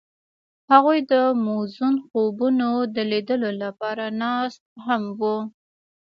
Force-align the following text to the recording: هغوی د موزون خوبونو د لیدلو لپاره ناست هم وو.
هغوی 0.71 0.99
د 1.11 1.13
موزون 1.45 1.95
خوبونو 2.05 2.71
د 2.95 2.97
لیدلو 3.11 3.49
لپاره 3.63 4.05
ناست 4.21 4.61
هم 4.85 5.03
وو. 5.19 5.37